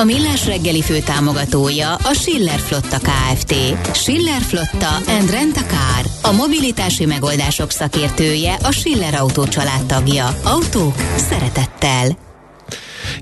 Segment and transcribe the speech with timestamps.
[0.00, 3.54] A Millás reggeli fő támogatója a Schiller Flotta KFT.
[3.94, 6.32] Schiller Flotta and Rent a Car.
[6.32, 9.44] A mobilitási megoldások szakértője a Schiller Autó
[9.86, 10.26] tagja.
[10.44, 12.18] Autók szeretettel.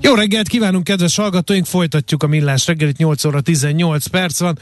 [0.01, 1.65] Jó reggelt kívánunk, kedves hallgatóink!
[1.65, 4.59] Folytatjuk a Millás reggelit, 8 óra 18 perc van.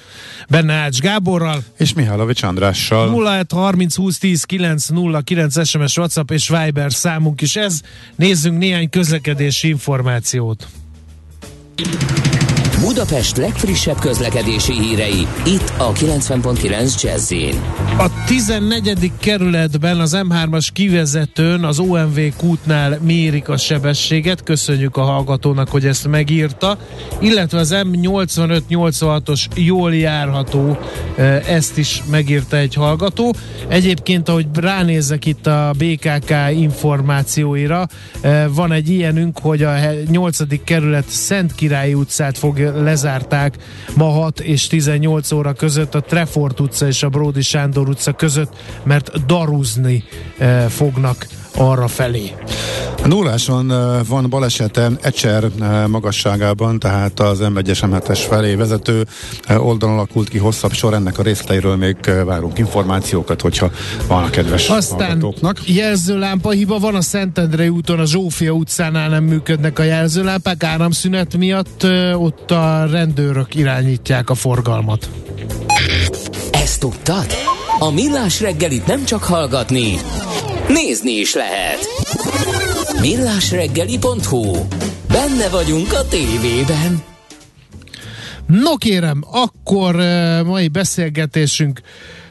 [0.50, 1.64] Benne Ács Gáborral.
[1.78, 3.10] És Mihálovics Andrással.
[3.10, 7.82] 0 30 20 10 9 0 9 SMS, WhatsApp és Viber számunk is ez.
[8.16, 10.68] Nézzünk néhány közlekedési információt.
[11.80, 11.92] やっ
[12.58, 12.63] た!
[12.84, 17.34] Budapest legfrissebb közlekedési hírei, itt a 90.9 jazz
[17.98, 19.12] A 14.
[19.20, 26.08] kerületben az M3-as kivezetőn az OMV kútnál mérik a sebességet, köszönjük a hallgatónak, hogy ezt
[26.08, 26.78] megírta,
[27.20, 30.78] illetve az M85-86-os jól járható,
[31.48, 33.36] ezt is megírta egy hallgató.
[33.68, 37.88] Egyébként, ahogy ránézek itt a BKK információira,
[38.50, 39.74] van egy ilyenünk, hogy a
[40.12, 40.64] 8.
[40.64, 43.56] kerület Szent Király utcát fog lezárták
[43.96, 48.56] ma 6 és 18 óra között a Trefort utca és a Bródi Sándor utca között,
[48.84, 50.04] mert daruzni
[50.38, 52.34] eh, fognak arra felé.
[53.04, 53.74] A nulláson
[54.08, 55.50] van balesete Ecser
[55.88, 57.78] magasságában, tehát az m 1
[58.18, 59.06] felé vezető
[59.58, 63.72] oldalon alakult ki hosszabb sor, ennek a részleteiről még várunk információkat, hogyha
[64.08, 65.70] van a kedves Aztán hallgatóknak.
[65.70, 71.86] jelzőlámpa hiba van a Szentendrei úton, a Zsófia utcánál nem működnek a jelzőlámpák, áramszünet miatt
[72.14, 75.10] ott a rendőrök irányítják a forgalmat.
[76.52, 77.26] Ezt tudtad?
[77.80, 79.98] A Millás reggelit nem csak hallgatni,
[80.68, 81.80] Nézni is lehet.
[83.02, 84.66] Millásreggeli.hu
[85.08, 87.04] Benne vagyunk a tévében.
[88.48, 91.82] No kérem, akkor uh, mai beszélgetésünk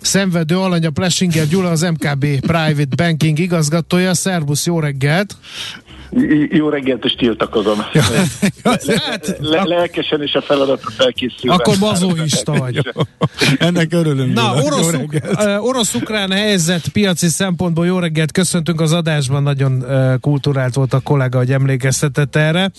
[0.00, 4.14] szenvedő alanya Plesinger Gyula, az MKB Private Banking igazgatója.
[4.14, 5.36] Szervusz, jó reggelt!
[6.50, 7.78] Jó reggelt, és tiltakozom.
[7.92, 8.02] le,
[8.62, 11.54] le, hát, le, lelkesen és a feladatra felkészülve.
[11.54, 12.92] Akkor mazóista vagy.
[13.58, 14.34] Ennek örülünk.
[14.34, 14.94] Na, orosz,
[15.58, 19.84] orosz-ukrán helyzet piaci szempontból jó reggelt köszöntünk az adásban, nagyon
[20.20, 22.70] kultúrált volt a kollega, hogy emlékeztetett erre.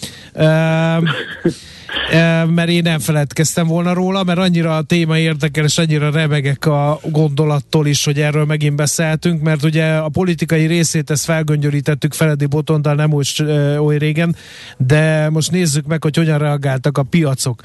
[2.55, 6.99] Mert én nem feledkeztem volna róla, mert annyira a téma érdekel, és annyira remegek a
[7.09, 12.95] gondolattól is, hogy erről megint beszéltünk, mert ugye a politikai részét ezt felgöngyölítettük Feledi Botondal
[12.95, 13.45] nem úgy
[13.77, 14.35] oly régen,
[14.77, 17.61] de most nézzük meg, hogy hogyan reagáltak a piacok.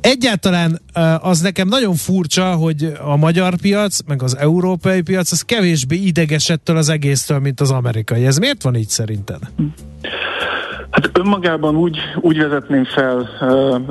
[0.00, 0.80] Egyáltalán
[1.20, 6.76] az nekem nagyon furcsa, hogy a magyar piac, meg az európai piac, az kevésbé idegesettől
[6.76, 8.26] az egésztől, mint az amerikai.
[8.26, 9.38] Ez miért van így szerinted?
[10.90, 13.28] Hát önmagában úgy, úgy vezetném fel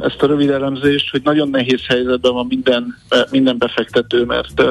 [0.02, 2.98] ezt a rövid elemzést, hogy nagyon nehéz helyzetben van minden,
[3.32, 4.64] minden befektető, mert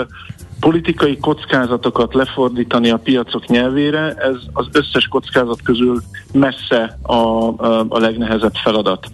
[0.61, 7.99] politikai kockázatokat lefordítani a piacok nyelvére, ez az összes kockázat közül messze a, a, a
[7.99, 9.07] legnehezebb feladat.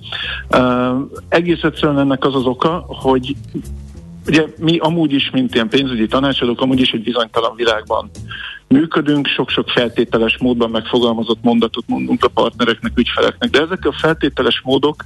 [1.29, 3.37] Egész egyszerűen ennek az az oka, hogy
[4.27, 8.11] Ugye mi amúgy is, mint ilyen pénzügyi tanácsadók, amúgy is egy bizonytalan világban
[8.73, 15.05] működünk, sok-sok feltételes módban megfogalmazott mondatot mondunk a partnereknek, ügyfeleknek, de ezek a feltételes módok,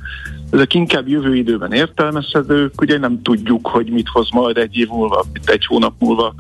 [0.50, 5.25] ezek inkább jövő időben értelmezhetők, ugye nem tudjuk, hogy mit hoz majd egy év múlva,
[5.32, 6.34] mint egy hónap múlva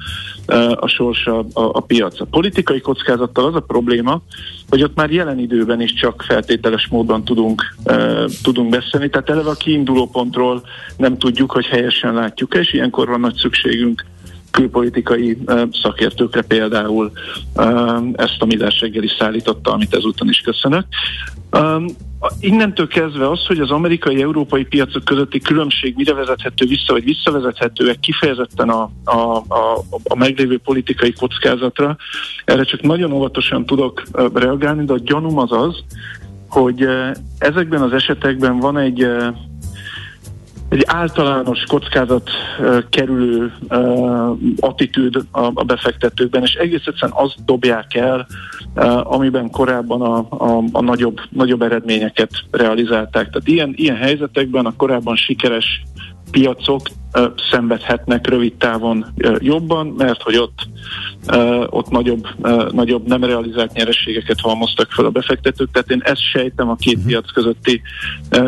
[0.74, 2.20] a sorsa a, a piac.
[2.20, 4.20] A politikai kockázattal az a probléma,
[4.68, 9.50] hogy ott már jelen időben is csak feltételes módon tudunk, uh, tudunk beszélni, tehát eleve
[9.50, 10.62] a kiinduló pontról
[10.96, 14.04] nem tudjuk, hogy helyesen látjuk és ilyenkor van nagy szükségünk
[14.56, 15.38] külpolitikai
[15.82, 17.12] szakértőkre például
[18.12, 20.84] ezt a Millás reggel szállította, amit ezúton is köszönök.
[22.40, 28.68] Innentől kezdve az, hogy az amerikai-európai piacok közötti különbség mire vezethető vissza, vagy visszavezethetőek kifejezetten
[28.68, 31.96] a, a, a, a meglévő politikai kockázatra,
[32.44, 34.02] erre csak nagyon óvatosan tudok
[34.34, 35.84] reagálni, de a gyanúm az az,
[36.48, 36.88] hogy
[37.38, 39.06] ezekben az esetekben van egy
[40.68, 42.30] egy általános kockázat
[42.90, 43.52] kerülő
[44.60, 48.26] attitűd a, befektetőkben, és egész egyszerűen azt dobják el,
[49.02, 53.30] amiben korábban a, a, a nagyobb, nagyobb eredményeket realizálták.
[53.30, 55.82] Tehát ilyen, ilyen helyzetekben a korábban sikeres
[56.30, 56.80] piacok
[57.50, 59.06] szenvedhetnek rövid távon
[59.38, 60.68] jobban, mert hogy ott
[61.66, 62.26] ott nagyobb,
[62.72, 67.10] nagyobb nem realizált nyerességeket halmoztak fel a befektetők, tehát én ezt sejtem a két uh-huh.
[67.10, 67.82] piac közötti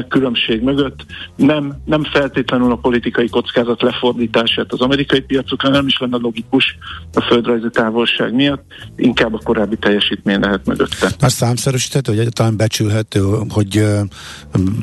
[0.09, 1.05] különbség mögött.
[1.37, 6.77] Nem, nem feltétlenül a politikai kockázat lefordítását az amerikai piacokra, nem is lenne logikus
[7.15, 8.65] a földrajzi távolság miatt,
[8.97, 11.11] inkább a korábbi teljesítmény lehet mögötte.
[11.21, 13.85] Már számszerűsíthető, hogy egyáltalán becsülhető, hogy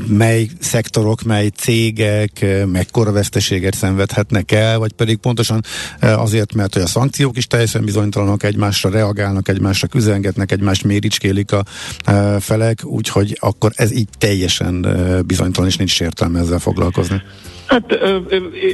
[0.08, 5.62] mely szektorok, mely cégek mekkora veszteséget szenvedhetnek el, vagy pedig pontosan
[6.00, 11.64] azért, mert hogy a szankciók is teljesen bizonytalanok, egymásra reagálnak, egymásra küzengetnek, egymást méricskélik a
[12.04, 17.22] e, felek, úgyhogy akkor ez így teljesen e, bizonytalan, és nincs értelme ezzel foglalkozni.
[17.66, 18.00] Hát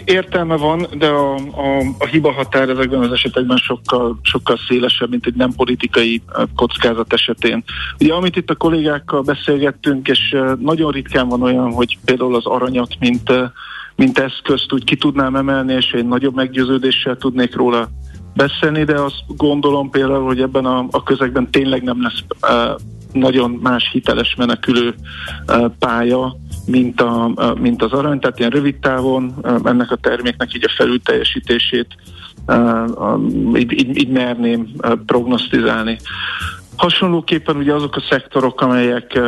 [0.05, 5.25] értelme van, de a, a, a hiba határ ezekben az esetekben sokkal, sokkal szélesebb, mint
[5.25, 6.21] egy nem politikai
[6.55, 7.63] kockázat esetén.
[7.99, 12.95] Ugye amit itt a kollégákkal beszélgettünk, és nagyon ritkán van olyan, hogy például az aranyat,
[12.99, 13.31] mint,
[14.01, 17.89] mint eszközt úgy ki tudnám emelni, és egy nagyobb meggyőződéssel tudnék róla
[18.35, 22.79] beszélni, de azt gondolom például, hogy ebben a, a közegben tényleg nem lesz uh,
[23.11, 24.93] nagyon más hiteles menekülő
[25.47, 29.95] uh, pálya, mint, a, uh, mint az arany, tehát ilyen rövid távon uh, ennek a
[29.95, 31.87] terméknek így a felülteljesítését
[32.47, 35.97] uh, uh, így, így, így merném uh, prognosztizálni.
[36.81, 39.19] Hasonlóképpen ugye azok a szektorok, amelyek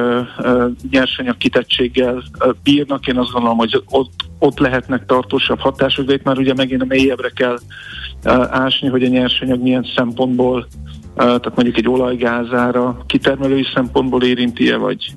[0.89, 2.23] nyersanyag kitettséggel
[2.63, 6.81] bírnak, én azt gondolom, hogy ott, ott lehetnek tartósabb hatások, de itt már ugye megint
[6.81, 7.57] a mélyebbre kell
[8.49, 10.67] ásni, hogy a nyersanyag milyen szempontból
[11.15, 15.15] tehát mondjuk egy olajgázára kitermelői szempontból érinti-e, vagy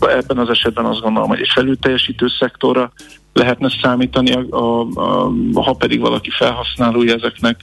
[0.00, 2.92] ebben az esetben azt gondolom, hogy egy felülteljesítő szektorra
[3.32, 7.60] lehetne számítani, a, a, a, ha pedig valaki felhasználója ezeknek,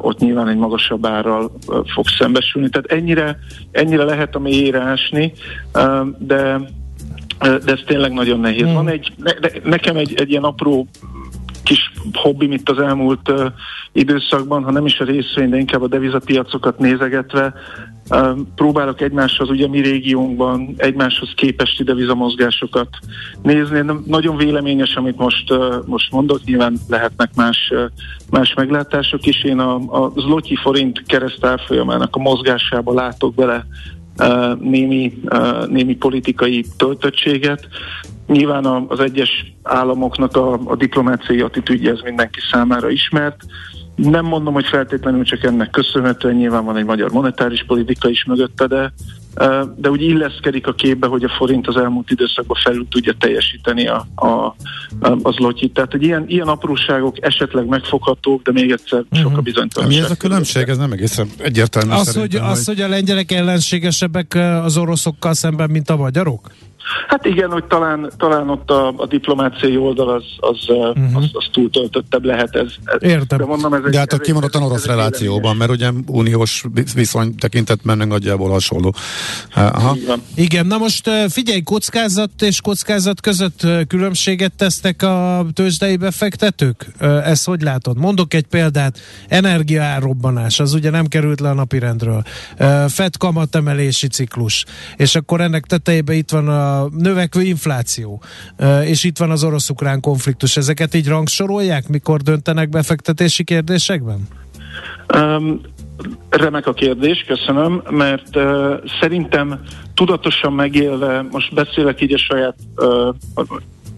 [0.00, 1.52] ott nyilván egy magasabb árral
[1.94, 2.68] fog szembesülni.
[2.68, 3.38] Tehát ennyire,
[3.70, 5.32] ennyire lehet a mélyére ásni,
[6.18, 6.60] de
[7.38, 8.62] de ez tényleg nagyon nehéz.
[8.62, 8.74] Hmm.
[8.74, 9.30] Van egy, ne,
[9.64, 10.86] nekem egy, egy ilyen apró
[11.62, 13.46] kis hobbi, mint az elmúlt uh,
[13.92, 17.54] időszakban, ha nem is a részvény, de inkább a devizapiacokat nézegetve,
[18.54, 22.88] próbálok egymáshoz, ugye mi régiónkban egymáshoz képesti devizamozgásokat
[23.42, 23.80] nézni.
[23.80, 25.54] Nem, nagyon véleményes, amit most,
[25.86, 27.72] most mondok, nyilván lehetnek más,
[28.30, 29.44] más meglátások is.
[29.44, 29.74] Én a,
[30.04, 33.66] a zlotyi forint keresztárfolyamának a mozgásába látok bele
[34.60, 35.12] némi,
[35.68, 37.68] némi politikai töltöttséget.
[38.26, 43.36] Nyilván az egyes államoknak a, a diplomáciai attitűdje ez mindenki számára ismert.
[43.98, 48.66] Nem mondom, hogy feltétlenül csak ennek köszönhetően, nyilván van egy magyar monetáris politika is mögötte,
[48.66, 48.92] de,
[49.76, 54.06] de úgy illeszkedik a képbe, hogy a forint az elmúlt időszakban felül tudja teljesíteni a,
[54.14, 54.54] a,
[55.22, 55.72] az lotyit.
[55.72, 59.20] Tehát, hogy ilyen, ilyen apróságok esetleg megfoghatók, de még egyszer uh-huh.
[59.20, 59.98] sok a bizonytalanság.
[59.98, 60.68] Mi ez a különbség?
[60.68, 65.90] Ez nem egészen egyértelmű az, hogy, az, hogy a lengyelek ellenségesebbek az oroszokkal szemben, mint
[65.90, 66.50] a magyarok?
[67.08, 71.16] Hát igen, hogy talán, talán ott a, a diplomáciai oldal az, az, uh-huh.
[71.16, 72.56] az, az túltöltöttebb lehet.
[72.56, 73.38] Ez, ez, Értem.
[73.38, 76.64] De, mondom, ez de hát a kimondottan orosz relációban, mert ugye uniós
[76.94, 78.94] viszony tekintetben nagyjából hasonló.
[79.54, 79.96] Aha.
[80.34, 86.86] Igen, na most figyelj, kockázat és kockázat között különbséget tesznek a tőzsdei befektetők?
[87.24, 87.98] Ezt hogy látod?
[87.98, 88.98] Mondok egy példát,
[89.28, 92.22] energiaárrobbanás, az ugye nem került le a napirendről.
[92.88, 94.64] FED kamatemelési ciklus,
[94.96, 98.22] és akkor ennek tetejében itt van a növekvő infláció,
[98.84, 100.56] és itt van az orosz-ukrán konfliktus.
[100.56, 104.28] Ezeket így rangsorolják, mikor döntenek befektetési kérdésekben?
[105.14, 105.60] Um,
[106.30, 109.60] remek a kérdés, köszönöm, mert uh, szerintem
[109.94, 113.14] tudatosan megélve, most beszélek így a saját, uh,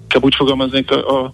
[0.06, 1.30] kell úgy fogalmaznék, a, a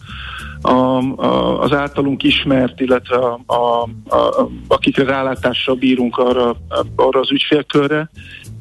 [0.61, 6.57] a, a, az általunk ismert, illetve a, a, a, akikre rálátással bírunk arra,
[6.97, 8.11] arra az ügyfélkörre.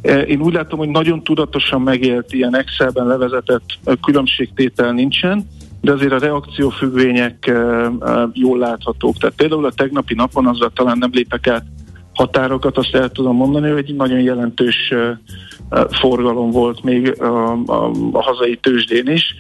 [0.06, 3.66] E, én úgy látom, hogy nagyon tudatosan megélt ilyen Excelben levezetett
[4.02, 5.48] különbségtétel nincsen,
[5.82, 9.18] de azért a reakciófüggvények e, e, jól láthatók.
[9.18, 11.66] Tehát például a tegnapi napon azzal talán nem lépek át
[12.14, 14.94] határokat, azt el tudom mondani, hogy nagyon jelentős
[15.90, 19.36] forgalom volt még a, a, a hazai tőzsdén is.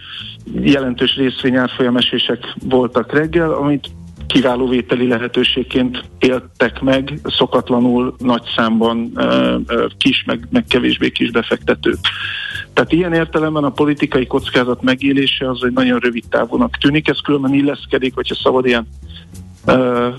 [0.61, 3.89] Jelentős részvényárfolyamesések voltak reggel, amit
[4.27, 9.11] kiváló vételi lehetőségként éltek meg szokatlanul nagy számban
[9.97, 11.97] kis, meg, meg kevésbé kis befektetők.
[12.73, 17.53] Tehát ilyen értelemben a politikai kockázat megélése az egy nagyon rövid távúnak tűnik, ez különben
[17.53, 18.87] illeszkedik, hogyha szabad ilyen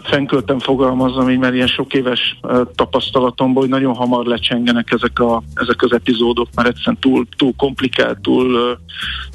[0.03, 2.39] fenköltem fogalmazom, így mert ilyen sok éves
[2.75, 8.21] tapasztalatomból, hogy nagyon hamar lecsengenek ezek, a, ezek az epizódok, mert egyszerűen túl, túl komplikált,
[8.21, 8.79] túl,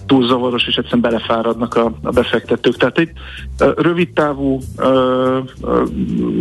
[0.05, 2.77] túl zavaros, és egyszerűen belefáradnak a, a befektetők.
[2.77, 3.11] Tehát egy
[3.75, 4.59] rövid távú,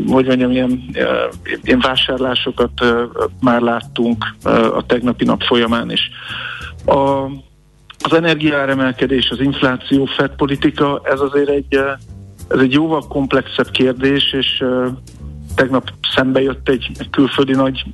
[0.06, 0.84] hogy mondjam, ilyen,
[1.62, 2.84] ilyen vásárlásokat
[3.40, 4.24] már láttunk
[4.74, 6.10] a tegnapi nap folyamán is.
[6.86, 7.24] A,
[8.02, 11.78] az energiáremelkedés, az infláció, Fed politika, ez azért egy,
[12.50, 14.64] ez egy jóval komplexebb kérdés, és
[15.54, 17.84] tegnap szembe jött egy, külföldi nagy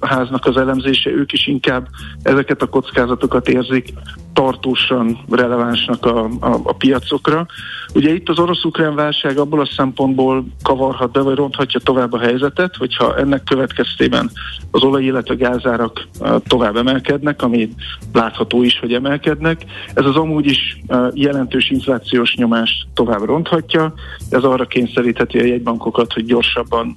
[0.00, 1.88] háznak az elemzése, ők is inkább
[2.22, 3.92] ezeket a kockázatokat érzik
[4.34, 7.46] tartósan relevánsnak a, a, a piacokra.
[7.94, 12.76] Ugye itt az orosz-ukrán válság abból a szempontból kavarhat be, vagy ronthatja tovább a helyzetet,
[12.76, 14.30] hogyha ennek következtében
[14.70, 16.08] az olaj, illetve gázárak
[16.46, 17.68] tovább emelkednek, ami
[18.12, 19.64] látható is, hogy emelkednek.
[19.94, 20.80] Ez az amúgy is
[21.12, 23.94] jelentős inflációs nyomást tovább ronthatja.
[24.30, 26.94] Ez arra kényszerítheti a jegybankokat, hogy gyorsabban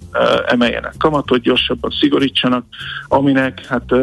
[0.48, 2.66] emeljenek kamatot, gyorsabban szigorítsanak,
[3.08, 3.94] aminek hát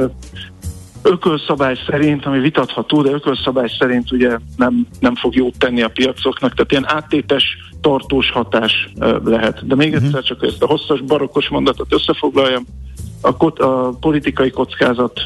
[1.04, 6.54] ökölszabály szerint, ami vitatható, de ökölszabály szerint ugye nem, nem fog jót tenni a piacoknak,
[6.54, 7.44] tehát ilyen áttétes
[7.80, 8.88] tartós hatás
[9.24, 9.66] lehet.
[9.66, 12.64] De még egyszer csak ezt a hosszas barokkos mondatot összefoglaljam,
[13.24, 15.20] a, kot, a politikai kockázat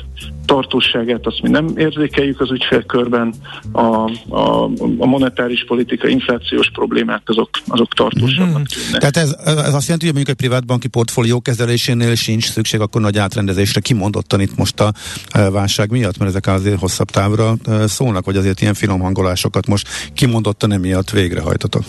[0.44, 3.34] tartóságát azt mi nem érzékeljük az ügyfélkörben,
[3.72, 4.64] a, a,
[4.98, 8.64] a monetáris politika, inflációs problémák azok, azok tartósabbak hmm.
[8.64, 9.00] tűnnek.
[9.00, 13.18] Tehát ez, ez azt jelenti, hogy mondjuk egy privátbanki portfólió kezelésénél sincs szükség akkor nagy
[13.18, 14.92] átrendezésre kimondottan itt most a
[15.50, 17.54] válság miatt, mert ezek azért hosszabb távra
[17.86, 21.82] szólnak, vagy azért ilyen finom hangolásokat most kimondottan emiatt végrehajtatok?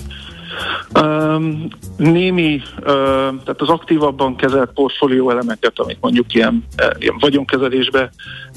[1.02, 6.64] Um, némi, uh, tehát az aktívabban kezelt portfólió elemeket, amit mondjuk ilyen,
[7.00, 8.12] ilyen vagyonkezelésbe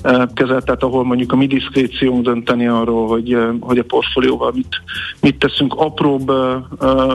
[0.04, 4.52] uh, kezelt, tehát ahol mondjuk a mi diszkréciónk dönteni arról, hogy, uh, hogy a portfólióval
[4.54, 4.82] mit,
[5.20, 5.75] mit teszünk.
[5.75, 7.12] Apróbb uh, uh,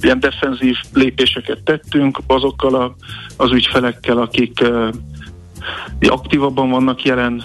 [0.00, 2.94] ilyen defenzív lépéseket tettünk azokkal a,
[3.36, 4.88] az ügyfelekkel, akik uh,
[6.00, 7.44] aktívabban vannak jelen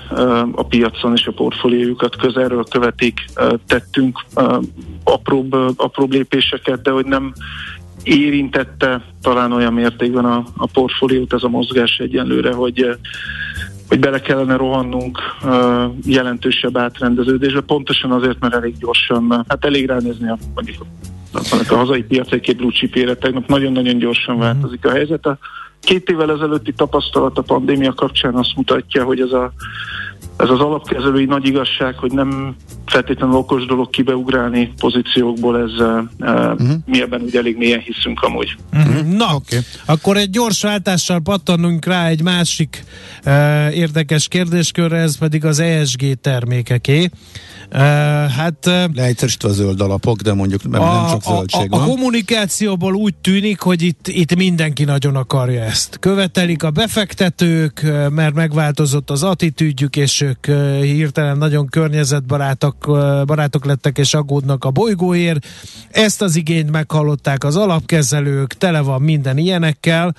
[0.51, 3.19] a piacon, és a portfóliójukat közelről követik,
[3.67, 4.25] tettünk
[5.03, 7.33] apróbb, apróbb lépéseket, de hogy nem
[8.03, 12.97] érintette talán olyan mértékben a, a portfóliót ez a mozgás egyenlőre, hogy
[13.87, 20.29] hogy bele kellene rohannunk uh, jelentősebb átrendeződésbe, pontosan azért, mert elég gyorsan, hát elég ránézni
[20.29, 20.85] a, mondjuk
[21.33, 24.43] a, hazai piac egy-két blue chipére, tegnap nagyon-nagyon gyorsan mhm.
[24.43, 25.25] változik a helyzet.
[25.25, 25.37] A,
[25.83, 29.53] Két évvel ezelőtti tapasztalat a pandémia kapcsán azt mutatja, hogy ez, a,
[30.37, 35.85] ez az alapkezelői nagy igazság, hogy nem feltétlenül okos dolog kibeugrálni pozíciókból, ez
[36.19, 36.69] uh-huh.
[36.85, 38.55] mi ebben ugye elég mélyen hiszünk amúgy.
[38.73, 39.07] Uh-huh.
[39.07, 39.59] Na, okay.
[39.85, 42.83] akkor egy gyors váltással pattanunk rá egy másik
[43.25, 47.09] uh, érdekes kérdéskörre, ez pedig az ESG termékeké.
[47.71, 47.79] Uh,
[48.29, 48.65] hát...
[48.65, 51.81] Uh, Leegyszerűsítve a zöld alapok, de mondjuk nem, a, nem csak zöldség a, a.
[51.81, 55.97] A kommunikációból úgy tűnik, hogy itt, itt mindenki nagyon akarja ezt.
[55.99, 60.45] Követelik a befektetők, mert megváltozott az attitűdjük, és ők
[60.81, 62.75] hirtelen nagyon környezetbarátok
[63.25, 65.45] barátok lettek és aggódnak a bolygóért.
[65.91, 70.15] Ezt az igényt meghallották az alapkezelők, tele van minden ilyenekkel.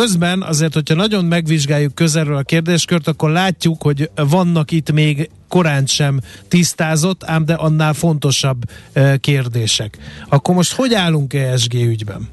[0.00, 5.86] Közben azért, hogyha nagyon megvizsgáljuk közelről a kérdéskört, akkor látjuk, hogy vannak itt még korán
[5.86, 8.56] sem tisztázott, ám de annál fontosabb
[9.20, 9.98] kérdések.
[10.28, 12.28] Akkor most hogy állunk ESG ügyben?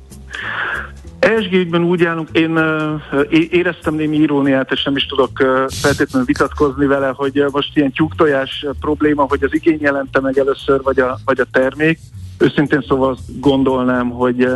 [1.20, 3.02] ESG ügyben úgy állunk, én uh,
[3.50, 8.66] éreztem némi iróniát, és nem is tudok uh, feltétlenül vitatkozni vele, hogy most ilyen tyúktojás
[8.80, 12.00] probléma, hogy az igény jelente meg először, vagy a, vagy a termék.
[12.38, 14.48] Őszintén szóval azt gondolnám, hogy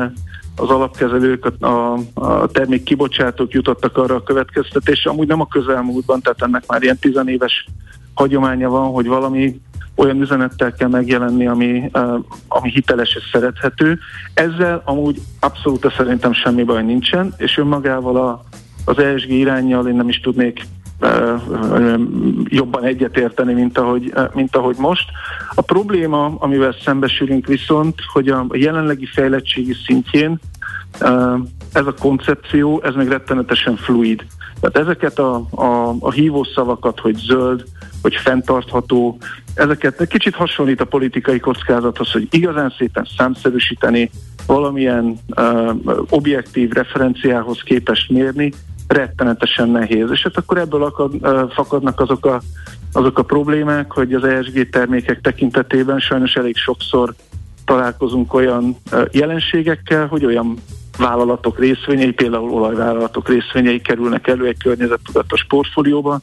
[0.59, 6.41] az alapkezelők, a, a termék kibocsátók jutottak arra a következtetésre, amúgy nem a közelmúltban, tehát
[6.41, 7.65] ennek már ilyen tizenéves
[8.13, 9.61] hagyománya van, hogy valami
[9.95, 11.91] olyan üzenettel kell megjelenni, ami,
[12.47, 13.99] ami hiteles és szerethető.
[14.33, 18.43] Ezzel amúgy abszolút szerintem semmi baj nincsen, és önmagával a,
[18.85, 20.61] az ESG irányjal én nem is tudnék
[22.43, 25.09] jobban egyetérteni, mint ahogy, uh, mint ahogy most.
[25.55, 30.39] A probléma, amivel szembesülünk viszont, hogy a jelenlegi fejlettségi szintjén
[31.73, 34.25] ez a koncepció, ez még rettenetesen fluid.
[34.59, 37.63] Tehát ezeket a, a, a hívószavakat, hogy zöld,
[38.01, 39.17] hogy fenntartható,
[39.53, 44.09] ezeket kicsit hasonlít a politikai kockázathoz, hogy igazán szépen számszerűsíteni,
[44.45, 45.75] valamilyen uh,
[46.09, 48.53] objektív referenciához képest mérni,
[48.97, 50.11] rettenetesen nehéz.
[50.11, 51.11] És hát akkor ebből akad,
[51.53, 52.41] fakadnak azok a,
[52.91, 57.13] azok a problémák, hogy az ESG termékek tekintetében sajnos elég sokszor
[57.65, 58.77] találkozunk olyan
[59.11, 60.57] jelenségekkel, hogy olyan
[60.97, 66.19] vállalatok részvényei, például olajvállalatok részvényei kerülnek elő egy környezettudatos portfólióba,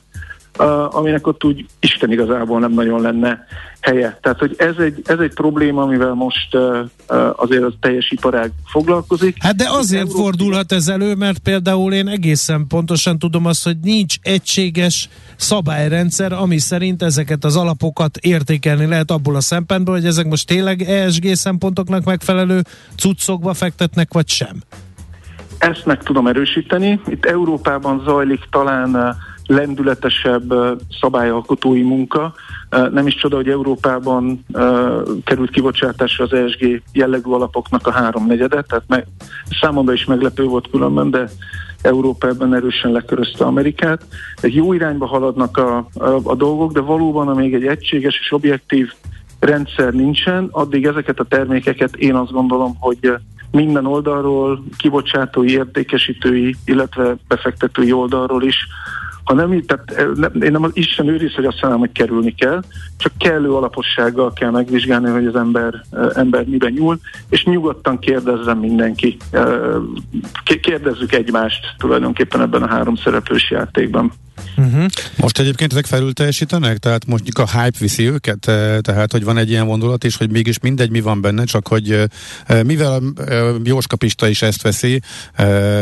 [0.90, 3.46] aminek ott úgy Isten igazából nem nagyon lenne
[3.80, 4.18] helye.
[4.22, 6.56] Tehát, hogy ez egy, ez egy probléma, amivel most
[7.36, 9.36] azért az teljes iparág foglalkozik.
[9.42, 10.18] Hát de azért Európa...
[10.18, 16.58] fordulhat ez elő, mert például én egészen pontosan tudom azt, hogy nincs egységes szabályrendszer, ami
[16.58, 22.04] szerint ezeket az alapokat értékelni lehet abból a szempontból, hogy ezek most tényleg ESG szempontoknak
[22.04, 22.62] megfelelő
[22.96, 24.62] cuccokba fektetnek, vagy sem.
[25.58, 27.00] Ezt meg tudom erősíteni.
[27.06, 29.16] Itt Európában zajlik talán
[29.46, 30.54] lendületesebb
[31.00, 32.34] szabályalkotói munka,
[32.92, 34.44] Nem is csoda, hogy Európában
[35.24, 39.06] került kibocsátásra az ESG jellegű alapoknak a háromnegyede, tehát meg,
[39.60, 41.30] számomra is meglepő volt különben, de
[41.82, 44.06] Európa ebben erősen lekörözte Amerikát.
[44.40, 48.92] Egy jó irányba haladnak a, a, a dolgok, de valóban, amíg egy egységes és objektív
[49.38, 53.12] rendszer nincsen, addig ezeket a termékeket én azt gondolom, hogy
[53.50, 58.56] minden oldalról, kibocsátói, értékesítői, illetve befektetői oldalról is
[59.24, 62.34] ha nem, tehát eh, nem, én nem az Isten őriz, hogy azt mondom, hogy kerülni
[62.34, 62.62] kell,
[62.96, 68.56] csak kellő alapossággal kell megvizsgálni, hogy az ember, eh, ember miben nyúl, és nyugodtan kérdezzen
[68.56, 69.16] mindenki.
[69.30, 69.46] Eh,
[70.62, 74.12] kérdezzük egymást tulajdonképpen ebben a három szereplős játékban.
[74.56, 74.86] Uh-huh.
[75.16, 76.78] Most egyébként ezek felül teljesítenek?
[76.78, 78.38] Tehát mondjuk a hype viszi őket?
[78.80, 82.04] Tehát, hogy van egy ilyen vondulat is, hogy mégis mindegy, mi van benne, csak hogy
[82.64, 83.02] mivel
[83.64, 85.00] Jóska Pista is ezt veszi,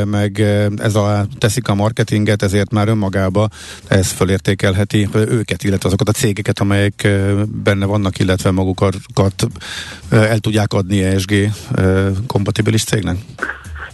[0.04, 0.40] meg
[0.76, 3.48] ez a teszik a marketinget, ezért már önmagába
[3.86, 7.08] ez fölértékelheti őket, illetve azokat a cégeket, amelyek
[7.62, 8.96] benne vannak, illetve magukat
[10.10, 11.50] el tudják adni ESG
[12.26, 13.16] kompatibilis cégnek?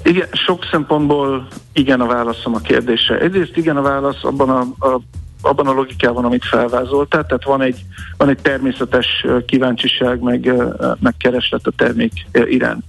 [0.02, 3.18] Igen, sok szempontból igen a válaszom a kérdésre.
[3.18, 5.00] Egyrészt igen a válasz abban a, a
[5.42, 7.84] abban a logikában, amit felvázoltál, tehát van egy,
[8.16, 10.52] van egy természetes kíváncsiság, meg,
[11.00, 12.84] meg kereslet a termék iránt.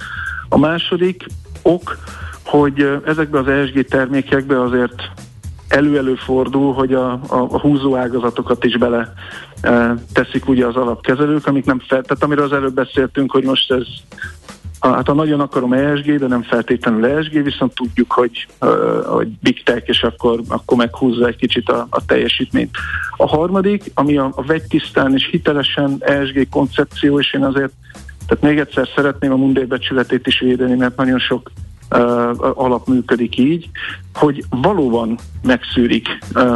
[0.50, 1.26] A második
[1.62, 1.98] ok,
[2.46, 5.12] hogy ezekbe az ESG termékekbe azért
[5.68, 9.14] elő-elő fordul, hogy a, a, a húzó ágazatokat is bele
[9.62, 13.72] e, teszik ugye az alapkezelők, amik nem fel, tehát amiről az előbb beszéltünk, hogy most
[13.72, 13.86] ez
[14.80, 18.48] Hát ha nagyon akarom ESG, de nem feltétlenül ESG, viszont tudjuk, hogy,
[19.06, 22.78] hogy Big Tech, és akkor, akkor meghúzza egy kicsit a, a teljesítményt.
[23.18, 27.72] A harmadik, ami a, a vegytisztán és hitelesen ESG koncepció, és én azért,
[28.28, 31.52] tehát még egyszer szeretném a mundé becsületét is védeni, mert nagyon sok
[32.40, 33.70] alap működik így,
[34.14, 36.08] hogy valóban megszűrik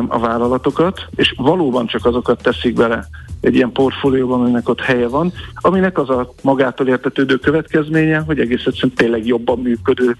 [0.08, 3.08] a vállalatokat, és valóban csak azokat teszik bele
[3.42, 8.66] egy ilyen portfólióban, aminek ott helye van, aminek az a magától értetődő következménye, hogy egész
[8.66, 10.18] egyszerűen tényleg jobban működő,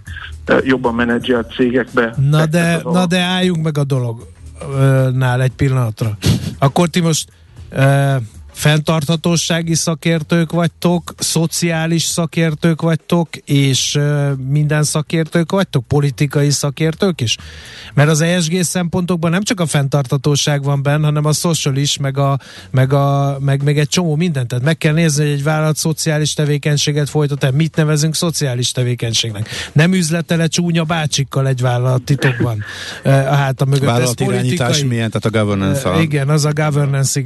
[0.64, 2.16] jobban menedzselt cégekbe.
[2.30, 6.18] Na de, na de álljunk meg a dolognál egy pillanatra.
[6.60, 7.30] Akkor ti most
[8.54, 14.00] fenntarthatósági szakértők vagytok, szociális szakértők vagytok, és
[14.50, 17.38] minden szakértők vagytok, politikai szakértők is?
[17.94, 22.18] Mert az ESG szempontokban nem csak a fenntarthatóság van benne, hanem a social is, meg,
[22.18, 22.40] a,
[22.72, 24.48] meg, a, meg még egy csomó mindent.
[24.48, 29.50] Tehát meg kell nézni, hogy egy vállalat szociális tevékenységet folytat mit nevezünk szociális tevékenységnek.
[29.72, 32.64] Nem üzletele csúnya bácsikkal egy vállalat titokban.
[33.04, 37.22] Hát a mögött Vállalat irányítás milyen, tehát a governance uh, Igen, az a governance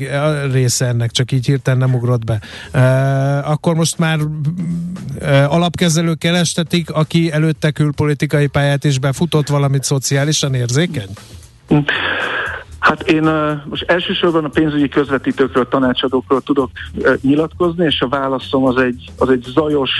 [0.52, 2.39] része ennek csak így hirtelen nem ugrott be.
[2.73, 10.53] Uh, akkor most már uh, alapkezelő kerestetik, aki előtte külpolitikai pályát is befutott valamit szociálisan
[10.53, 11.10] érzékeny?
[12.80, 13.23] Hát én
[13.69, 16.71] most elsősorban a pénzügyi közvetítőkről, tanácsadókról tudok
[17.21, 19.91] nyilatkozni, és a válaszom az egy, az egy zajos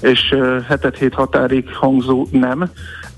[0.00, 0.34] és
[0.68, 2.70] hetet hét határig hangzó nem.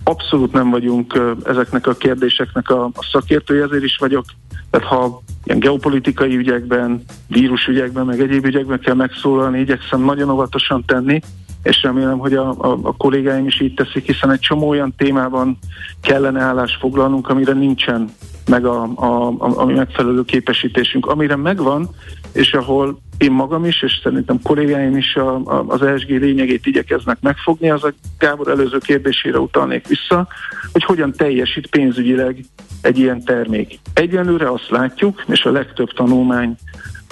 [0.05, 4.25] Abszolút nem vagyunk ezeknek a kérdéseknek a szakértői, ezért is vagyok.
[4.71, 11.21] Tehát ha ilyen geopolitikai ügyekben, vírusügyekben, meg egyéb ügyekben kell megszólalni, igyekszem nagyon óvatosan tenni,
[11.65, 15.59] és remélem, hogy a, a, a kollégáim is így teszik, hiszen egy csomó olyan témában
[16.01, 18.09] kellene állást foglalnunk, amire nincsen
[18.49, 21.07] meg a, a, a, a megfelelő képesítésünk.
[21.07, 21.89] Amire megvan,
[22.33, 27.19] és ahol én magam is, és szerintem kollégáim is a, a, az ESG lényegét igyekeznek
[27.21, 30.29] megfogni, az a Gábor előző kérdésére utalnék vissza,
[30.73, 32.45] hogy hogyan teljesít pénzügyileg
[32.81, 33.79] egy ilyen termék.
[33.95, 36.57] Egyenlőre azt látjuk, és a legtöbb tanulmány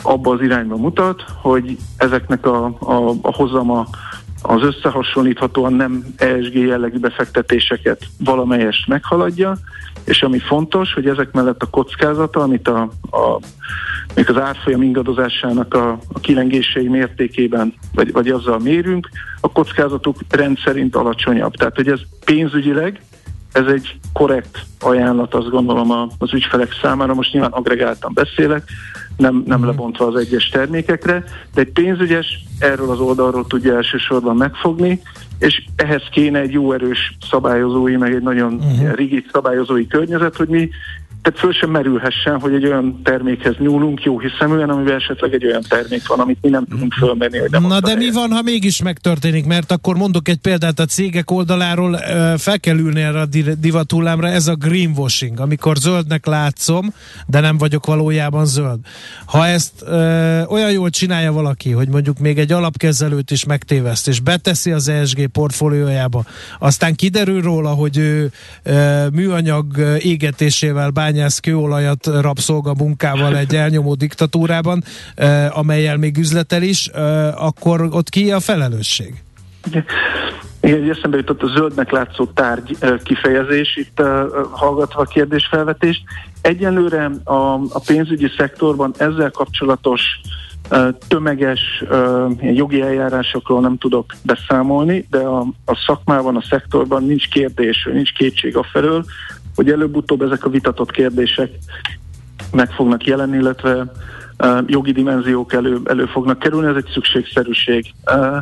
[0.02, 3.86] abba az irányba mutat, hogy ezeknek a, a, a hozama
[4.42, 9.56] az összehasonlíthatóan nem ESG jellegű befektetéseket valamelyest meghaladja,
[10.04, 13.38] és ami fontos, hogy ezek mellett a kockázata, amit a, a
[14.14, 19.08] még az árfolyam ingadozásának a, a kilengései mértékében, vagy, vagy azzal mérünk,
[19.40, 21.54] a kockázatuk rendszerint alacsonyabb.
[21.54, 23.00] Tehát, hogy ez pénzügyileg
[23.52, 27.14] ez egy korrekt ajánlat, azt gondolom az ügyfelek számára.
[27.14, 28.62] Most nyilván agregáltan beszélek,
[29.16, 29.64] nem, nem mm.
[29.64, 35.00] lebontva az egyes termékekre, de egy pénzügyes erről az oldalról tudja elsősorban megfogni,
[35.38, 38.94] és ehhez kéne egy jó erős szabályozói, meg egy nagyon uh-huh.
[38.94, 40.68] rigid szabályozói környezet, hogy mi
[41.22, 45.62] tehát föl sem merülhessen, hogy egy olyan termékhez nyúlunk jó hiszeműen, amivel esetleg egy olyan
[45.68, 47.38] termék van, amit mi nem tudunk fölmenni.
[47.38, 49.46] Hogy nem Na de mi van, ha mégis megtörténik?
[49.46, 51.96] Mert akkor mondok egy példát a cégek oldaláról,
[52.36, 53.26] fel kell ülni erre a
[53.58, 56.94] divatullámra, ez a greenwashing, amikor zöldnek látszom,
[57.26, 58.78] de nem vagyok valójában zöld.
[59.24, 64.20] Ha ezt ö, olyan jól csinálja valaki, hogy mondjuk még egy alapkezelőt is megtéveszt, és
[64.20, 66.24] beteszi az ESG portfóliójába,
[66.58, 68.30] aztán kiderül róla, hogy ő
[68.62, 74.82] ö, műanyag égetésével bány bányász kőolajat rabszolga munkával egy elnyomó diktatúrában,
[75.50, 76.86] amelyel még üzletel is,
[77.34, 79.22] akkor ott ki a felelősség?
[80.60, 84.06] Igen, eszembe jutott a zöldnek látszó tárgy kifejezés, itt uh,
[84.50, 86.02] hallgatva a kérdésfelvetést.
[86.42, 90.02] Egyelőre a, a pénzügyi szektorban ezzel kapcsolatos
[91.08, 91.84] tömeges
[92.40, 98.56] jogi eljárásokról nem tudok beszámolni, de a, a szakmában, a szektorban nincs kérdés, nincs kétség
[98.56, 99.04] afelől,
[99.54, 101.50] hogy előbb-utóbb ezek a vitatott kérdések
[102.52, 103.92] meg fognak jelenni, illetve
[104.38, 107.92] uh, jogi dimenziók elő, elő fognak kerülni, ez egy szükségszerűség.
[108.10, 108.36] Uh,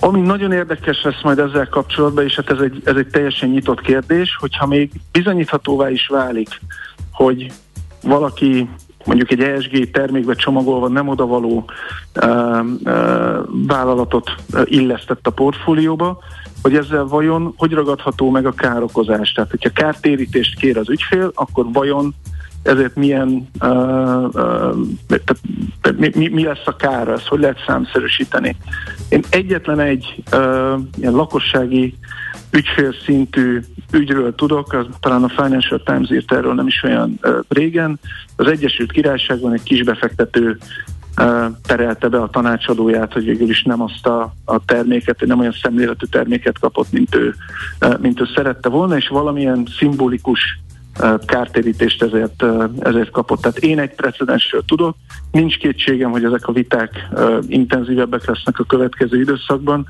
[0.00, 3.80] ami nagyon érdekes lesz majd ezzel kapcsolatban, és hát ez egy, ez egy teljesen nyitott
[3.80, 6.60] kérdés, hogyha még bizonyíthatóvá is válik,
[7.12, 7.52] hogy
[8.02, 8.68] valaki
[9.04, 11.70] mondjuk egy ESG termékbe csomagolva nem odavaló
[12.22, 14.30] uh, uh, vállalatot
[14.64, 16.18] illesztett a portfólióba,
[16.64, 19.32] hogy ezzel vajon hogy ragadható meg a károkozás.
[19.32, 22.14] Tehát, hogyha kártérítést kér az ügyfél, akkor vajon
[22.62, 24.76] ezért milyen, uh, uh,
[25.96, 28.56] mi, mi, mi lesz a kár, ezt hogy lehet számszerűsíteni.
[29.08, 31.94] Én egyetlen egy uh, ilyen lakossági
[32.50, 33.60] ügyfélszintű
[33.92, 37.98] ügyről tudok, az, talán a Financial Times írt erről nem is olyan uh, régen.
[38.36, 40.58] Az Egyesült Királyságban egy kisbefektető
[41.62, 46.06] terelte be a tanácsadóját, hogy végül is nem azt a, a terméket, nem olyan szemléletű
[46.06, 47.34] terméket kapott, mint ő,
[48.00, 50.58] mint ő szerette volna, és valamilyen szimbolikus
[51.26, 52.44] kártérítést ezért,
[52.78, 53.40] ezért kapott.
[53.40, 54.96] Tehát én egy precedensről tudok,
[55.30, 57.08] nincs kétségem, hogy ezek a viták
[57.46, 59.86] intenzívebbek lesznek a következő időszakban,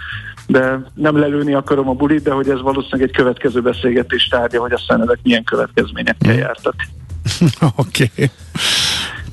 [0.47, 4.73] de nem lelőni akarom a bulit, de hogy ez valószínűleg egy következő beszélgetés tárgya, hogy
[4.73, 6.75] aztán ezek milyen következményekkel jártak.
[7.77, 8.11] Oké.
[8.15, 8.31] Okay.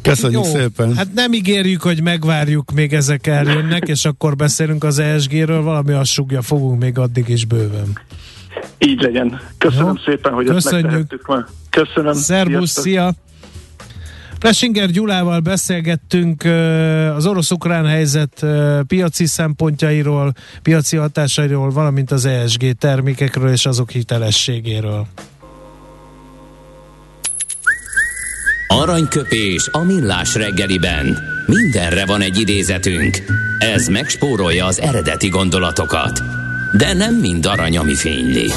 [0.02, 0.96] Köszönjük Jó, szépen.
[0.96, 6.42] Hát nem ígérjük, hogy megvárjuk, még ezek eljönnek, és akkor beszélünk az ESG-ről, valami assugja
[6.42, 8.00] fogunk még addig is bőven.
[8.78, 9.42] Így legyen.
[9.58, 10.12] Köszönöm Jó.
[10.14, 10.86] szépen, hogy Köszönjük.
[10.86, 11.46] ezt megtehettük ma.
[11.70, 12.14] Köszönöm.
[12.14, 13.14] Szervusz, szia!
[14.40, 16.44] Plesinger Gyulával beszélgettünk
[17.16, 18.46] az orosz-ukrán helyzet
[18.88, 25.08] piaci szempontjairól, piaci hatásairól, valamint az ESG termékekről és azok hitelességéről.
[28.72, 31.18] Aranyköpés a millás reggeliben.
[31.46, 33.18] Mindenre van egy idézetünk.
[33.60, 36.22] Ez megspórolja az eredeti gondolatokat.
[36.78, 38.52] De nem mind arany, ami fényli.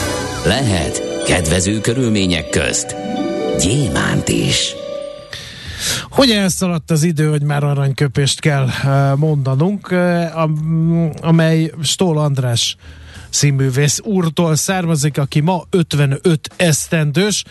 [0.45, 2.97] Lehet kedvező körülmények közt
[3.61, 4.75] gyémánt is.
[6.11, 10.33] Hogy elszaladt az idő, hogy már aranyköpést kell eh, mondanunk, eh,
[11.21, 12.77] amely Stól András
[13.35, 17.45] színművész úrtól származik, aki ma 55 esztendős,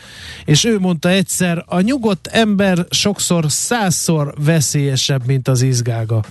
[0.45, 6.23] és ő mondta egyszer, a nyugodt ember sokszor százszor veszélyesebb, mint az izgága.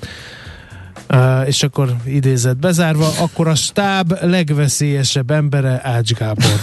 [1.08, 6.60] Uh, és akkor idézett bezárva, akkor a stáb legveszélyesebb embere Ács Gábor.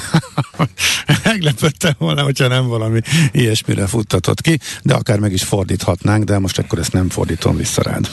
[1.23, 6.58] Meglepődtem volna, hogyha nem valami ilyesmire futtatott ki, de akár meg is fordíthatnánk, de most
[6.58, 8.10] akkor ezt nem fordítom vissza rád.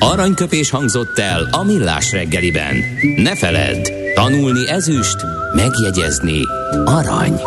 [0.00, 2.76] Aranyköpés hangzott el a millás reggeliben.
[3.16, 5.16] Ne feledd, tanulni ezüst,
[5.54, 6.40] megjegyezni
[6.84, 7.40] arany.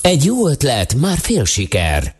[0.00, 2.19] Egy jó ötlet, már fél siker.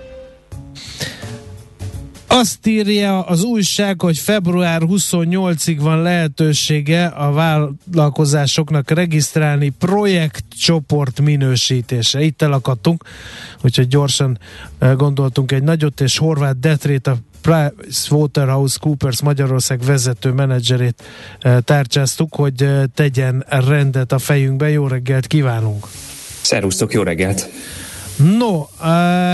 [2.41, 12.21] Azt írja az újság, hogy február 28-ig van lehetősége a vállalkozásoknak regisztrálni projektcsoport minősítése.
[12.21, 13.03] Itt elakadtunk,
[13.63, 14.39] úgyhogy gyorsan
[14.95, 21.03] gondoltunk egy nagyot, és Horváth Detrét a Price Waterhouse Coopers Magyarország vezető menedzserét
[21.63, 24.69] tárcsáztuk, hogy tegyen rendet a fejünkbe.
[24.69, 25.87] Jó reggelt kívánunk!
[26.41, 27.49] Szerusztok, jó reggelt!
[28.23, 28.67] No, uh,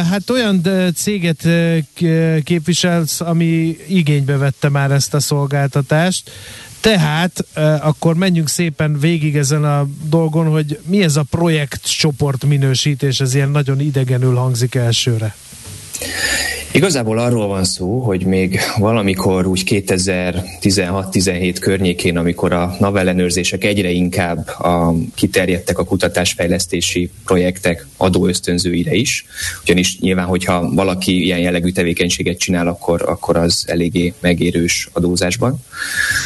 [0.09, 6.31] hát olyan céget uh, képviselsz, ami igénybe vette már ezt a szolgáltatást,
[6.79, 7.45] tehát
[7.81, 13.49] akkor menjünk szépen végig ezen a dolgon, hogy mi ez a projektcsoport minősítés, ez ilyen
[13.49, 15.35] nagyon idegenül hangzik elsőre.
[16.71, 23.89] Igazából arról van szó, hogy még valamikor úgy 2016-17 környékén, amikor a NAV ellenőrzések egyre
[23.89, 29.25] inkább a, kiterjedtek a kutatásfejlesztési projektek adóösztönzőire is,
[29.63, 35.63] ugyanis nyilván, hogyha valaki ilyen jellegű tevékenységet csinál, akkor, akkor az eléggé megérős adózásban.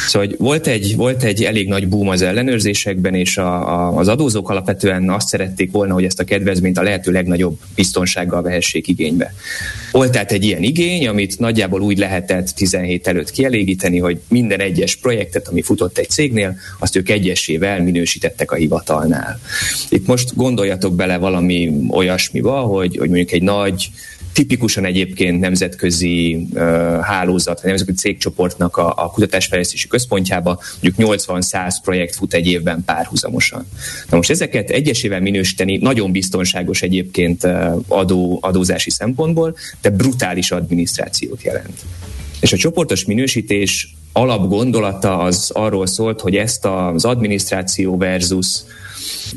[0.06, 4.08] Szóval hogy volt, egy, volt egy elég nagy boom az ellenőrzésekben, és a, a, az
[4.08, 9.34] adózók alapvetően azt szerették volna, hogy ezt a kedvezményt a lehető legnagyobb biztonsággal vehessék igénybe.
[9.90, 14.96] Volt tehát egy ilyen igény, amit nagyjából úgy lehetett 17 előtt kielégíteni, hogy minden egyes
[14.96, 19.40] projektet, ami futott egy cégnél, azt ők egyesével minősítettek a hivatalnál.
[19.88, 23.90] Itt most gondoljatok bele valami olyasmiba, hogy, hogy mondjuk egy nagy
[24.32, 26.60] tipikusan egyébként nemzetközi uh,
[27.00, 33.66] hálózat, nemzetközi cégcsoportnak a, a kutatásfejlesztési központjába mondjuk 80-100 projekt fut egy évben párhuzamosan.
[34.10, 37.46] Na most ezeket egyesével minősíteni nagyon biztonságos egyébként
[37.88, 41.80] adó, adózási szempontból, de brutális adminisztrációt jelent.
[42.40, 48.46] És a csoportos minősítés alapgondolata az arról szólt, hogy ezt az adminisztráció versus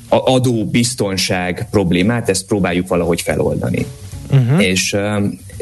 [0.10, 3.86] adó biztonság problémát, ezt próbáljuk valahogy feloldani.
[4.32, 4.64] Uh-huh.
[4.64, 4.96] És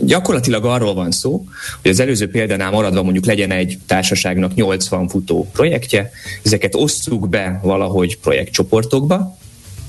[0.02, 1.46] gyakorlatilag arról van szó,
[1.82, 6.12] hogy az előző példánál maradva mondjuk legyen egy társaságnak 80 futó projektje,
[6.44, 9.38] ezeket osszuk be valahogy projektcsoportokba,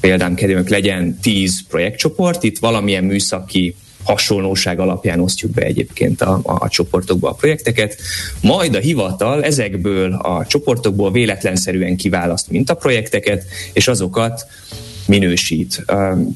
[0.00, 6.52] példám kedvünk legyen 10 projektcsoport, itt valamilyen műszaki hasonlóság alapján osztjuk be egyébként a, a,
[6.58, 7.96] a csoportokba a projekteket,
[8.40, 14.46] majd a hivatal ezekből a csoportokból véletlenszerűen kiválaszt mintaprojekteket, és azokat
[15.06, 15.84] minősít.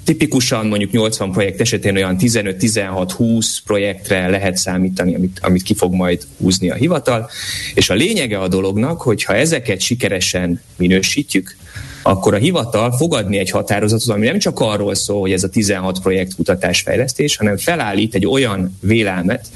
[0.05, 6.27] Tipikusan mondjuk 80 projekt esetén olyan 15-16-20 projektre lehet számítani, amit, amit ki fog majd
[6.39, 7.31] húzni a hivatal,
[7.75, 11.57] és a lényege a dolognak, hogy ha ezeket sikeresen minősítjük,
[12.03, 16.01] akkor a hivatal fogadni egy határozatot, ami nem csak arról szól, hogy ez a 16
[16.01, 19.47] projekt kutatásfejlesztés, hanem felállít egy olyan vélelmet,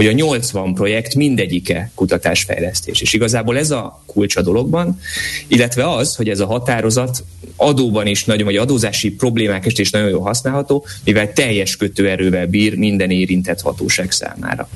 [0.00, 3.00] hogy a 80 projekt mindegyike kutatásfejlesztés.
[3.00, 5.00] És igazából ez a kulcs a dologban,
[5.46, 7.24] illetve az, hogy ez a határozat
[7.56, 13.10] adóban is nagyon, vagy adózási problémák is nagyon jól használható, mivel teljes kötőerővel bír minden
[13.10, 14.68] érintett hatóság számára.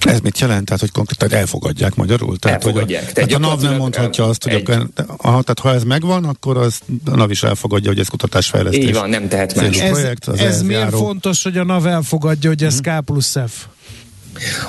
[0.00, 0.64] Ez mit jelent?
[0.64, 2.38] Tehát, hogy konkrétan elfogadják magyarul?
[2.38, 3.00] Tehát, elfogadják.
[3.00, 4.60] Hogy a, tehát a NAV nem mondhatja azt, hogy egy...
[4.60, 8.84] akkor, aha, tehát ha ez megvan, akkor az a NAV is elfogadja, hogy ez kutatásfejlesztés.
[8.84, 9.78] Így van, nem tehet más.
[9.78, 10.98] Ez, projekt, az ez miért járó.
[10.98, 12.98] fontos, hogy a NAV elfogadja, hogy ez hmm.
[12.98, 13.66] K plusz F?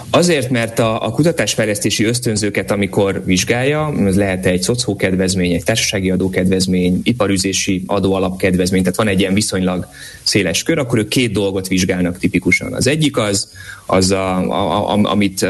[0.10, 7.02] Azért, mert a, a kutatásfejlesztési ösztönzőket, amikor vizsgálja, ez lehet egy szocókedvezmény, egy társasági adókedvezmény,
[7.04, 9.88] iparüzési adóalapkedvezmény, tehát van egy ilyen viszonylag
[10.24, 12.74] széles kör, akkor ők két dolgot vizsgálnak tipikusan.
[12.74, 13.50] Az egyik az,
[13.86, 15.46] az a, a, a, amit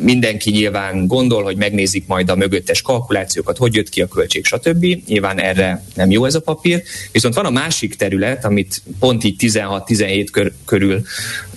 [0.00, 4.86] mindenki nyilván gondol, hogy megnézik majd a mögöttes kalkulációkat, hogy jött ki a költség, stb.
[5.06, 6.82] Nyilván erre nem jó ez a papír.
[7.12, 11.02] Viszont van a másik terület, amit pont így 16-17 kör, körül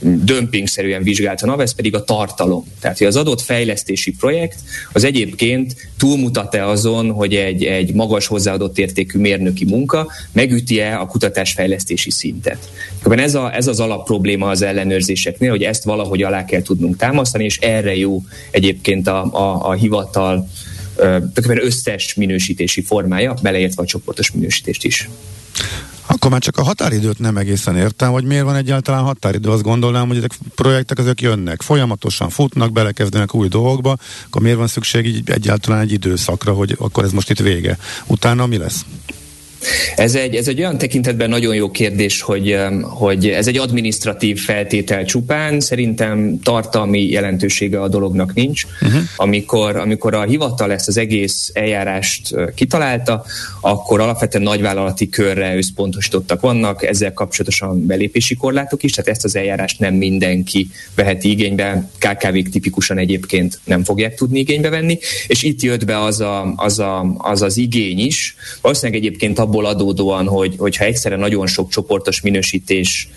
[0.02, 2.66] dömpingszerűen vizsgált a NAV, ez pedig a tartalom.
[2.80, 4.60] Tehát, hogy az adott fejlesztési projekt
[4.92, 12.12] az egyébként túlmutat-e azon, hogy egy, egy magas hozzáadott értékű mérnöki munka megüti-e a kutatásfejlesztési
[12.12, 12.70] szintet.
[13.10, 17.58] Ez, a, ez az alapprobléma az ellenőrzéseknél, hogy ezt valahogy alá kell tudnunk támasztani, és
[17.58, 20.48] erre jó egyébként a, a, a hivatal
[20.96, 25.10] tulajdonképpen összes minősítési formája, beleértve a csoportos minősítést is.
[26.12, 29.50] Akkor már csak a határidőt nem egészen értem, hogy miért van egyáltalán határidő.
[29.50, 33.96] Azt gondolnám, hogy ezek projektek ezek jönnek, folyamatosan futnak, belekezdenek új dolgokba,
[34.26, 37.78] akkor miért van szükség így egyáltalán egy időszakra, hogy akkor ez most itt vége.
[38.06, 38.86] Utána mi lesz?
[39.96, 45.06] Ez egy, ez egy olyan tekintetben nagyon jó kérdés, hogy, hogy ez egy administratív feltétel
[45.06, 48.64] csupán, szerintem tartalmi jelentősége a dolognak nincs.
[48.82, 49.02] Uh-huh.
[49.16, 53.24] Amikor, amikor a hivatal ezt az egész eljárást kitalálta,
[53.62, 59.80] akkor alapvetően nagyvállalati körre összpontosítottak vannak, ezzel kapcsolatosan belépési korlátok is, tehát ezt az eljárást
[59.80, 65.86] nem mindenki veheti igénybe, KKV-k tipikusan egyébként nem fogják tudni igénybe venni, és itt jött
[65.86, 70.86] be az a, az, a, az, az igény is, valószínűleg egyébként abból adódóan, hogy, hogyha
[70.86, 73.10] egyszerre nagyon sok csoportos minősítés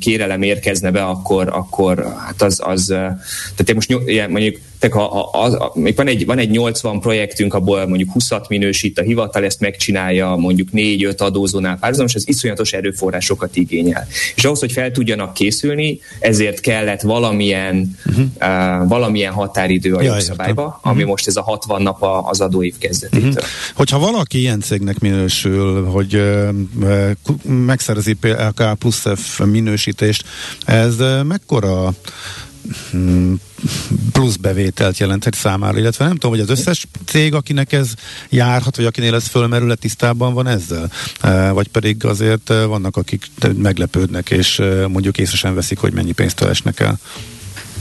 [0.00, 3.88] kérelem érkezne be, akkor, akkor hát az, az tehát most
[4.28, 8.98] mondjuk tehát ha az, még van egy, van egy 80 projektünk, abból mondjuk 20-at minősít
[8.98, 14.06] a hivatal, ezt megcsinálja mondjuk 4-5 adózónál párhuzamos, ez iszonyatos erőforrásokat igényel.
[14.34, 18.24] És ahhoz, hogy fel tudjanak készülni, ezért kellett valamilyen, uh-huh.
[18.24, 20.92] uh, valamilyen határidő a jogszabályba, uh-huh.
[20.92, 23.28] ami most ez a 60 nap az adóév kezdetétől.
[23.28, 23.44] Uh-huh.
[23.74, 26.48] Hogyha valaki ilyen cégnek minősül, hogy uh,
[27.42, 30.24] megszerzi PLK plusz F minősítést,
[30.66, 31.94] ez uh, mekkora
[34.12, 37.94] plusz bevételt jelenthet számára, illetve nem tudom, hogy az összes cég, akinek ez
[38.28, 40.90] járhat, vagy akinél ez fölmerül, tisztában van ezzel?
[41.20, 46.40] E, vagy pedig azért vannak, akik meglepődnek, és e, mondjuk észre veszik, hogy mennyi pénzt
[46.40, 46.98] esnek el?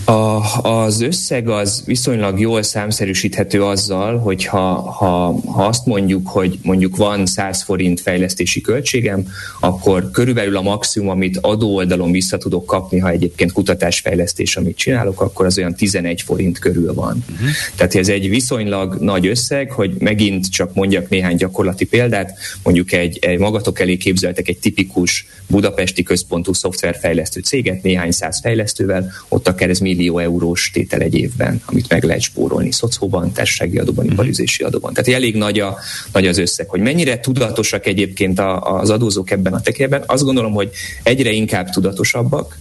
[0.05, 6.59] A, az összeg az viszonylag jól számszerűsíthető azzal, hogy ha, ha, ha azt mondjuk, hogy
[6.61, 9.27] mondjuk van 100 forint fejlesztési költségem,
[9.59, 15.21] akkor körülbelül a maximum, amit adó oldalon vissza tudok kapni, ha egyébként kutatásfejlesztés, amit csinálok,
[15.21, 17.23] akkor az olyan 11 forint körül van.
[17.31, 17.47] Uh-huh.
[17.75, 23.17] Tehát ez egy viszonylag nagy összeg, hogy megint csak mondjak néhány gyakorlati példát, mondjuk egy,
[23.21, 29.69] egy magatok elé képzeltek egy tipikus budapesti központú szoftverfejlesztő céget, néhány száz fejlesztővel, ott akár
[29.69, 34.13] ez millió eurós tétel egy évben, amit meg lehet spórolni szocóban, társasági adóban, mhm.
[34.13, 34.93] iparüzési adóban.
[34.93, 35.77] Tehát elég nagy, a,
[36.13, 36.69] nagy az összeg.
[36.69, 40.69] Hogy mennyire tudatosak egyébként a, az adózók ebben a tekintetben, azt gondolom, hogy
[41.03, 42.57] egyre inkább tudatosabbak,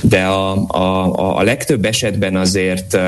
[0.00, 2.98] de a, a, a legtöbb esetben azért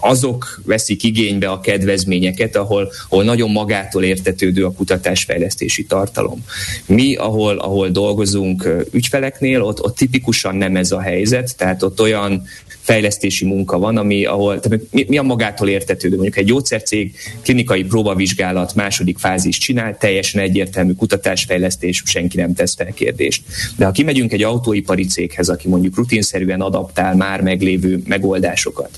[0.00, 6.44] azok veszik igénybe a kedvezményeket, ahol, ahol nagyon magától értetődő a kutatásfejlesztési tartalom.
[6.86, 12.42] Mi, ahol, ahol dolgozunk ügyfeleknél, ott, ott tipikusan nem ez a helyzet, tehát ott olyan
[12.88, 16.14] fejlesztési munka van, ami, ahol tehát mi, mi a magától értetődő.
[16.14, 22.92] Mondjuk egy gyógyszercég klinikai próbavizsgálat második fázis csinál, teljesen egyértelmű kutatásfejlesztés, senki nem tesz fel
[22.92, 23.42] kérdést.
[23.76, 28.90] De ha kimegyünk egy autóipari céghez, aki mondjuk rutinszerűen adaptál már meglévő megoldásokat,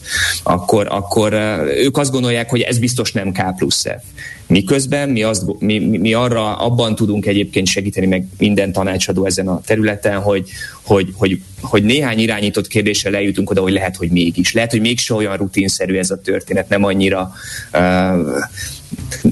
[0.43, 1.33] akkor, akkor
[1.77, 4.03] ők azt gondolják, hogy ez biztos nem K plusz F.
[4.51, 9.61] Miközben mi, azt, mi, mi arra abban tudunk egyébként segíteni, meg minden tanácsadó ezen a
[9.61, 10.49] területen, hogy,
[10.83, 14.53] hogy, hogy, hogy néhány irányított kérdéssel eljutunk oda, hogy lehet, hogy mégis.
[14.53, 17.33] Lehet, hogy mégse olyan rutinszerű ez a történet, nem annyira
[17.73, 17.81] uh,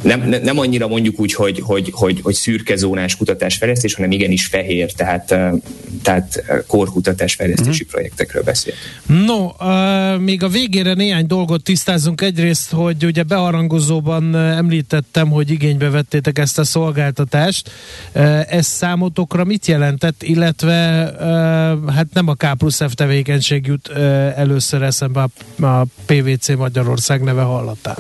[0.03, 4.93] nem, nem annyira mondjuk úgy, hogy, hogy, hogy, hogy szürke zónás kutatásfejlesztés, hanem igenis fehér,
[4.93, 5.35] tehát,
[6.03, 7.91] tehát korkutatásfejlesztési uh-huh.
[7.91, 8.73] projektekről beszél.
[9.07, 12.21] No, uh, még a végére néhány dolgot tisztázunk.
[12.21, 17.71] Egyrészt, hogy ugye beharangozóban említettem, hogy igénybe vettétek ezt a szolgáltatást.
[18.15, 23.89] Uh, ez számotokra mit jelentett, illetve uh, hát nem a K plusz F tevékenység jut
[23.89, 23.97] uh,
[24.39, 25.25] először eszembe
[25.61, 27.97] a, a PVC Magyarország neve hallatán?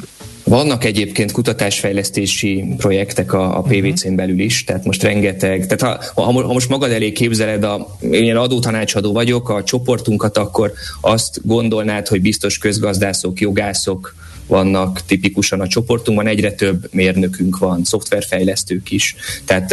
[0.49, 6.33] Vannak egyébként kutatásfejlesztési projektek a, a PVC-n belül is, tehát most rengeteg, tehát ha, ha
[6.33, 12.59] most magad elé képzeled, a, én adótanácsadó vagyok, a csoportunkat, akkor azt gondolnád, hogy biztos
[12.59, 14.15] közgazdászok, jogászok,
[14.49, 19.15] vannak tipikusan a csoportunkban, egyre több mérnökünk van, szoftverfejlesztők is.
[19.45, 19.73] Tehát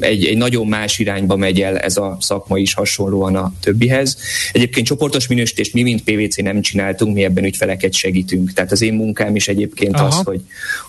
[0.00, 4.16] egy, egy nagyon más irányba megy el ez a szakma is hasonlóan a többihez.
[4.52, 8.52] Egyébként csoportos minősítést mi, mint PVC nem csináltunk, mi ebben ügyfeleket segítünk.
[8.52, 10.06] Tehát az én munkám is egyébként Aha.
[10.06, 10.40] az, hogy,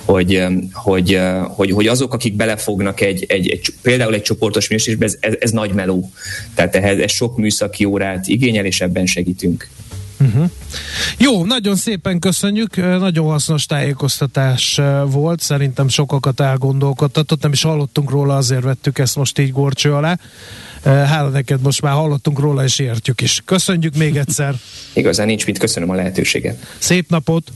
[0.05, 5.17] hogy, hogy, hogy, hogy azok, akik belefognak egy, egy, egy például egy csoportos minősítésbe, ez,
[5.19, 6.11] ez, ez nagy meló.
[6.55, 9.67] Tehát ehhez ez sok műszaki órát igényel, és ebben segítünk.
[10.19, 10.49] Uh-huh.
[11.17, 18.35] Jó, nagyon szépen köszönjük, nagyon hasznos tájékoztatás volt, szerintem sokakat elgondolkodtatott, nem is hallottunk róla,
[18.35, 20.17] azért vettük ezt most így gorcső alá.
[20.83, 23.41] Hála neked, most már hallottunk róla, és értjük is.
[23.45, 24.55] Köszönjük még egyszer.
[24.93, 26.75] Igazán nincs mit, köszönöm a lehetőséget.
[26.77, 27.51] Szép napot!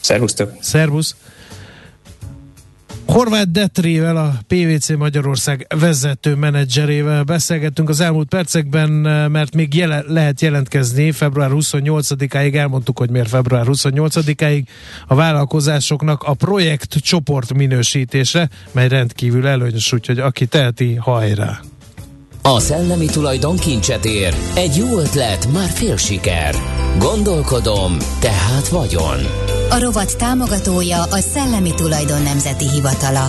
[0.00, 0.52] Szervusztok!
[0.60, 1.14] Szervusz!
[3.18, 8.90] Horváth Detrével, a PVC Magyarország vezető menedzserével beszélgettünk az elmúlt percekben,
[9.30, 14.64] mert még jele, lehet jelentkezni február 28-áig, elmondtuk, hogy miért február 28-áig
[15.06, 21.60] a vállalkozásoknak a projekt csoport minősítése, mely rendkívül előnyös, úgyhogy aki teheti, hajrá!
[22.42, 24.34] A szellemi tulajdon kincset ér.
[24.54, 26.54] Egy jó ötlet, már fél siker.
[26.98, 29.18] Gondolkodom, tehát vagyon.
[29.70, 33.28] A rovat támogatója a Szellemi Tulajdon Nemzeti Hivatala.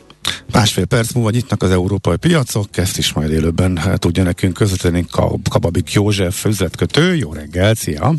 [0.53, 5.05] Másfél perc múlva nyitnak az európai piacok, ezt is majd élőben hát, tudja nekünk közvetlenül
[5.49, 7.15] Kababik József üzletkötő.
[7.15, 8.13] Jó reggel, szia!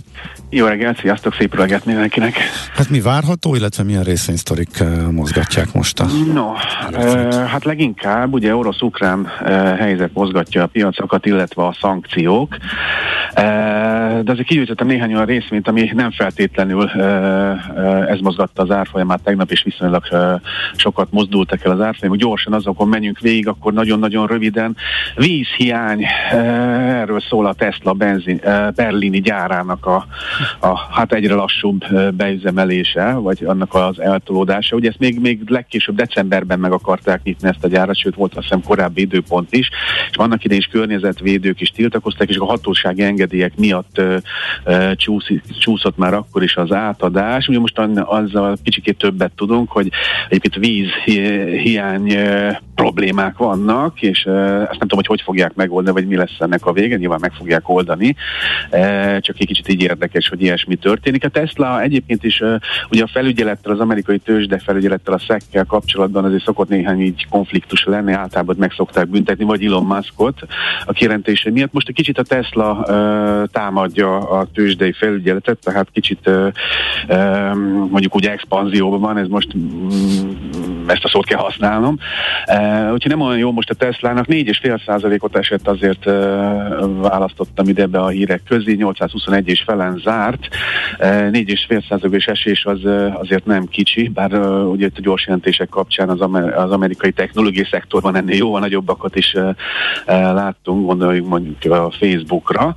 [0.51, 2.37] Jó reggel, sziasztok, szép reggelt mindenkinek!
[2.75, 6.07] Hát mi várható, illetve milyen részvénysztorik uh, mozgatják most a...
[6.33, 6.53] No,
[6.91, 12.57] uh, hát leginkább ugye orosz-ukrán uh, helyzet mozgatja a piacokat, illetve a szankciók,
[13.35, 16.91] de azért kigyűjtöttem néhány olyan részvényt, ami nem feltétlenül
[18.09, 20.05] ez mozgatta az árfolyamát tegnap, és viszonylag
[20.77, 22.21] sokat mozdultak el az árfolyamok.
[22.21, 24.77] Gyorsan azokon menjünk végig, akkor nagyon-nagyon röviden.
[25.15, 28.41] Vízhiány, erről szól a Tesla benzin,
[28.75, 30.07] berlini gyárának a
[30.59, 34.77] a hát egyre lassúbb beüzemelése, vagy annak az eltolódása.
[34.77, 38.43] Ugye ezt még, még legkésőbb decemberben meg akarták nyitni ezt a gyárat, sőt volt azt
[38.43, 39.69] hiszem korábbi időpont is,
[40.11, 44.01] és vannak ide is környezetvédők is tiltakoztak, és a hatósági engedélyek miatt
[44.97, 45.27] csúsz,
[45.59, 47.49] csúszott már akkor is az átadás.
[47.49, 49.91] Ugye most azzal kicsikét többet tudunk, hogy
[50.29, 50.91] egyébként víz
[51.63, 52.17] hiány
[52.75, 56.73] problémák vannak, és ezt nem tudom, hogy hogy fogják megoldani, vagy mi lesz ennek a
[56.73, 58.17] vége, nyilván meg fogják oldani,
[59.19, 61.25] csak egy kicsit így érdekes, hogy ilyesmi történik.
[61.25, 62.43] A Tesla egyébként is
[62.91, 67.85] ugye a felügyelettel, az amerikai tőzsde felügyelettel, a szekkel kapcsolatban azért szokott néhány így konfliktus
[67.85, 70.41] lenni, általában meg szokták büntetni, vagy Elon Muskot
[70.85, 71.73] a kijelentése miatt.
[71.73, 72.85] Most egy kicsit a Tesla
[73.53, 76.31] támadja a tőzsdei felügyeletet, tehát kicsit
[77.91, 81.99] mondjuk úgy expanzióban van, ez most um, ezt a szót kell használnom.
[82.93, 86.05] Úgyhogy nem olyan jó most a Teslának, 4,5%-ot esett azért
[87.01, 90.49] választottam ide be a hírek közé, 821 és felen zárt.
[91.03, 92.81] Uh, 4,5%-os esés az
[93.13, 94.33] azért nem kicsi, bár
[94.67, 96.21] ugye itt a gyors jelentések kapcsán az,
[96.55, 99.35] az amerikai technológiai szektorban ennél jóval nagyobbakat is
[100.07, 102.75] láttunk, gondoljuk mondjuk a Facebookra.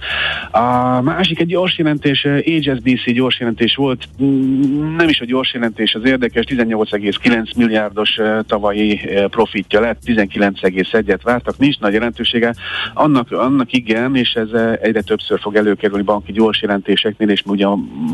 [0.51, 5.95] A másik egy gyors jelentés, HSBC gyors jelentés volt, mm, nem is a gyors jelentés
[5.95, 8.99] az érdekes, 18,9 milliárdos tavalyi
[9.30, 12.53] profitja lett, 19,1-et vártak, nincs nagy jelentősége.
[12.93, 17.65] Annak, annak igen, és ez egyre többször fog előkerülni banki gyors jelentéseknél, és ugye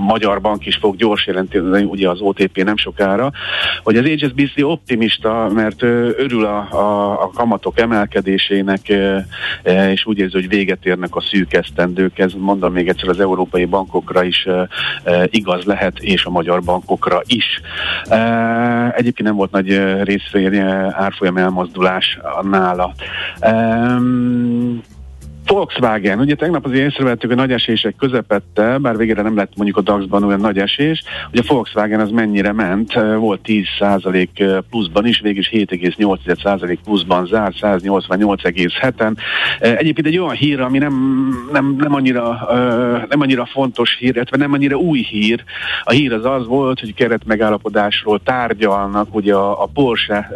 [0.01, 3.31] magyar bank is fog gyors jelenteni, ugye az OTP nem sokára,
[3.83, 8.93] hogy az HSBC optimista, mert örül a, a, a kamatok emelkedésének,
[9.91, 12.19] és úgy érzi, hogy véget érnek a szűk esztendők.
[12.19, 14.47] Ez mondom még egyszer az európai bankokra is
[15.25, 17.61] igaz lehet, és a magyar bankokra is.
[18.95, 20.57] Egyébként nem volt nagy részvény
[20.91, 22.93] árfolyam elmozdulás nála.
[25.47, 29.81] Volkswagen, ugye tegnap azért észrevettük, hogy nagy esések közepette, bár végére nem lett mondjuk a
[29.81, 35.37] DAX-ban olyan nagy esés, hogy a Volkswagen az mennyire ment, volt 10% pluszban is, végig
[35.37, 39.17] is 7,8% pluszban zárt, 188,7-en.
[39.59, 40.93] Egyébként egy olyan hír, ami nem,
[41.51, 42.47] nem, nem, annyira,
[43.09, 45.43] nem annyira fontos hír, illetve nem annyira új hír.
[45.83, 50.29] A hír az az volt, hogy keret megállapodásról tárgyalnak, ugye a, a Porsche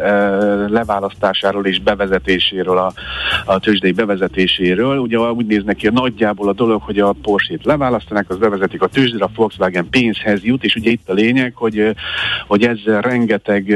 [0.68, 2.92] leválasztásáról és bevezetéséről, a,
[3.44, 8.36] a tőzsdei bevezetéséről, ugye úgy néz neki nagyjából a dolog, hogy a Porsche-t leválasztanak, az
[8.36, 11.94] bevezetik a tőzsdére, a Volkswagen pénzhez jut, és ugye itt a lényeg, hogy,
[12.46, 13.70] hogy ezzel rengeteg,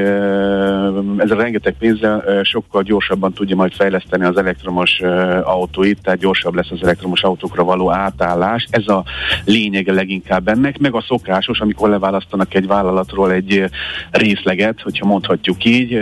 [1.17, 5.01] ezzel rengeteg pénzzel sokkal gyorsabban tudja majd fejleszteni az elektromos
[5.43, 8.67] autóit, tehát gyorsabb lesz az elektromos autókra való átállás.
[8.71, 9.05] Ez a
[9.45, 13.65] lényege leginkább ennek, meg a szokásos, amikor leválasztanak egy vállalatról egy
[14.11, 15.99] részleget, hogyha mondhatjuk így,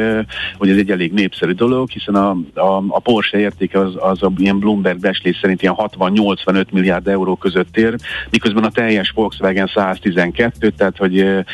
[0.59, 4.33] hogy ez egy elég népszerű dolog, hiszen a, a, a Porsche értéke az, az a
[4.37, 7.95] ilyen Bloomberg becslés szerint ilyen 60-85 milliárd euró között ér,
[8.31, 11.45] miközben a teljes Volkswagen 112, tehát hogy e,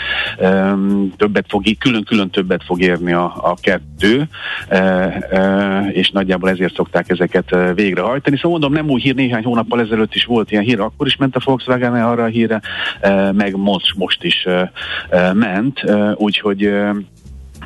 [1.16, 4.28] többet fog, külön-külön többet fog érni a, a kettő,
[4.68, 8.36] e, e, és nagyjából ezért szokták ezeket végrehajtani.
[8.36, 11.36] Szóval mondom, nem új hír, néhány hónappal ezelőtt is volt ilyen hír, akkor is ment
[11.36, 12.60] a Volkswagen arra a híre,
[13.00, 14.72] e, meg most, most is e,
[15.32, 16.70] ment, e, úgyhogy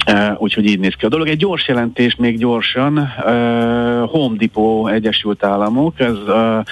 [0.07, 1.29] Uh, úgyhogy így néz ki a dolog.
[1.29, 2.99] Egy gyors jelentés még gyorsan.
[2.99, 6.01] Uh, Home Depot Egyesült Államok.
[6.01, 6.65] Ez uh,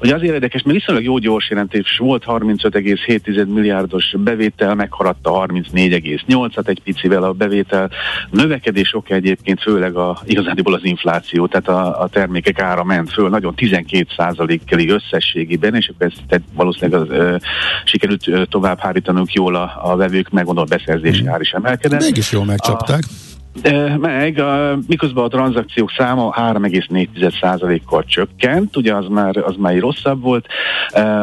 [0.00, 6.82] ugye azért érdekes, mert viszonylag jó gyors jelentés volt, 35,7 milliárdos bevétel, megharadta 34,8-at egy
[6.82, 7.90] picivel a bevétel.
[8.30, 13.28] Növekedés oka egyébként főleg a, igazából az infláció, tehát a, a termékek ára ment föl,
[13.28, 17.40] nagyon 12 százalékkal összességében, és akkor ezt tehát valószínűleg az, uh,
[17.84, 22.00] sikerült uh, tovább hárítanunk jól a, a vevők, megmondom a beszerzési ár is emelkedett.
[22.00, 23.04] Mégis jól meg megcsapták.
[23.96, 30.46] Meg, a, miközben a tranzakciók száma 3,4%-kal csökkent, ugye az már, az már rosszabb volt.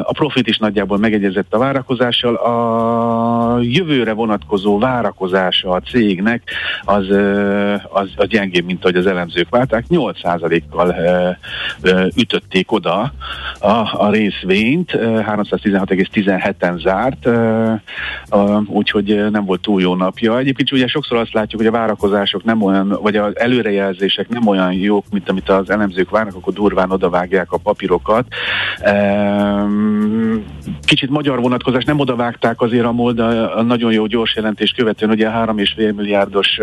[0.03, 2.35] A profit is nagyjából megegyezett a várakozással.
[2.35, 6.41] A jövőre vonatkozó várakozása a cégnek
[6.83, 7.07] az,
[7.89, 9.85] az, az gyengébb, mint ahogy az elemzők válták.
[9.89, 10.95] 8%-kal
[12.15, 13.13] ütötték oda
[13.59, 17.29] a, a részvényt, 316,17-en zárt,
[18.67, 20.37] úgyhogy nem volt túl jó napja.
[20.37, 24.47] Egyébként ugye sokszor azt látjuk, hogy a várakozás várakozások nem olyan, vagy az előrejelzések nem
[24.47, 28.25] olyan jók, mint amit az elemzők várnak, akkor durván odavágják a papírokat.
[30.85, 33.19] Kicsit magyar vonatkozás, nem odavágták azért a MOL,
[33.55, 36.59] a nagyon jó gyors jelentés követően ugye 3,5 milliárdos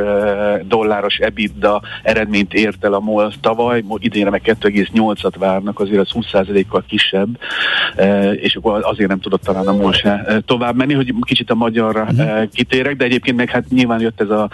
[0.62, 6.84] dolláros EBITDA eredményt ért el a MOL tavaly, idénre meg 2,8-at várnak, azért az 20%-kal
[6.88, 7.38] kisebb,
[8.32, 12.02] és akkor azért nem tudott talán a MOL se tovább menni, hogy kicsit a magyarra
[12.02, 12.48] uh-huh.
[12.52, 14.50] kitérek, de egyébként meg hát nyilván jött ez a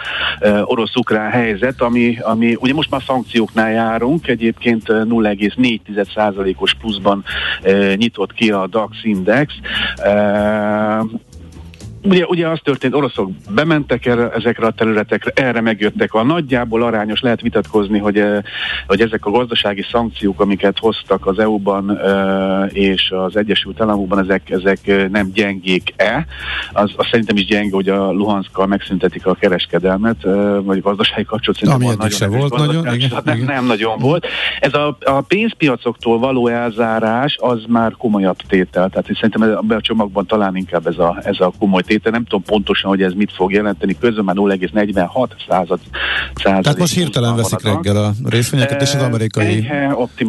[0.63, 7.23] orosz orosz-ukrán helyzet, ami, ami ugye most már szankcióknál járunk, egyébként 0,4%-os pluszban
[7.61, 9.53] e, nyitott ki a DAX index.
[9.95, 10.11] E,
[12.03, 17.21] ugye, ugye az történt, oroszok bementek erre, ezekre a területekre, erre megjöttek a nagyjából arányos,
[17.21, 18.41] lehet vitatkozni, hogy, eh,
[18.87, 24.49] hogy ezek a gazdasági szankciók, amiket hoztak az EU-ban eh, és az Egyesült Államokban, ezek,
[24.49, 26.25] ezek nem gyengék-e.
[26.73, 30.21] Az, az szerintem is gyenge, hogy a Luhanszkkal megszüntetik a kereskedelmet,
[30.61, 32.93] vagy gazdasági kapcsolat Ami nagyon se volt nagyon.
[32.93, 33.47] Igen, nem, igen.
[33.47, 34.27] nem nagyon volt.
[34.59, 38.89] Ez a, a pénzpiacoktól való elzárás, az már komolyabb tétel.
[38.89, 41.92] Tehát szerintem ebben a csomagban talán inkább ez a, ez a komoly tétel.
[42.03, 43.97] Nem tudom pontosan, hogy ez mit fog jelenteni.
[43.99, 45.79] Közben már 0,46 század.
[46.33, 49.67] Tehát most hirtelen veszik reggel a részvényeket, és az amerikai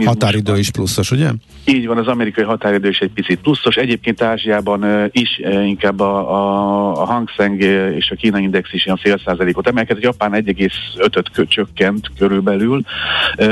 [0.05, 1.31] határidő is pluszos, ugye?
[1.65, 3.77] Így van, az amerikai határidő is egy picit pluszos.
[3.77, 7.61] Egyébként Ázsiában is inkább a, a, a Hang Seng
[7.97, 12.83] és a Kína Index is ilyen fél százalékot emelkedett, Japán 1,5-öt csökkent körülbelül.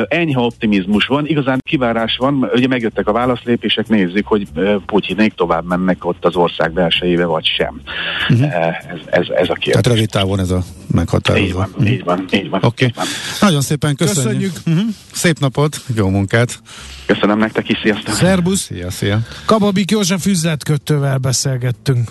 [0.09, 4.47] Enyhe optimizmus van, igazán kivárás van, ugye megjöttek a válaszlépések, nézzük, hogy
[4.87, 7.81] Putyinék tovább mennek ott az ország belsejébe, vagy sem.
[8.29, 8.55] Uh-huh.
[8.55, 9.73] Ez, ez, ez a kérdés.
[9.73, 11.45] Tehát rövid távon ez a meghatározó.
[11.45, 11.91] Így van, uh-huh.
[11.91, 12.61] így van, így van.
[12.65, 12.85] Oké.
[12.85, 13.05] Okay.
[13.41, 14.53] Nagyon szépen köszönjük.
[14.53, 14.53] köszönjük.
[14.67, 14.95] Uh-huh.
[15.13, 16.61] Szép napot, jó munkát.
[17.07, 18.15] Köszönöm nektek is, sziasztok.
[18.15, 18.61] Szerbusz.
[18.61, 19.21] Szia, szia.
[19.45, 22.11] Kababik József üzletkötővel beszélgettünk.